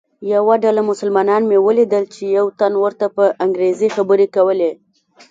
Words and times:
یوه 0.33 0.55
ډله 0.63 0.81
مسلمانان 0.91 1.41
مې 1.49 1.57
ولیدل 1.67 2.03
چې 2.13 2.23
یوه 2.37 2.51
تن 2.59 2.73
ورته 2.83 3.05
په 3.15 3.23
انګریزي 3.45 3.89
خبرې 3.95 4.27
کولې. 4.35 4.71